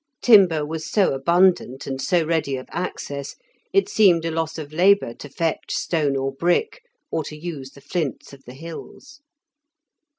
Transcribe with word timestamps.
Timber 0.23 0.65
was 0.65 0.89
so 0.89 1.13
abundant 1.13 1.85
and 1.85 2.01
so 2.01 2.25
ready 2.25 2.55
of 2.55 2.65
access, 2.71 3.35
it 3.71 3.87
seemed 3.87 4.25
a 4.25 4.31
loss 4.31 4.57
of 4.57 4.73
labour 4.73 5.13
to 5.13 5.29
fetch 5.29 5.71
stone 5.75 6.17
or 6.17 6.31
brick, 6.33 6.81
or 7.11 7.23
to 7.25 7.37
use 7.37 7.69
the 7.69 7.81
flints 7.81 8.33
of 8.33 8.45
the 8.45 8.55
hills. 8.55 9.21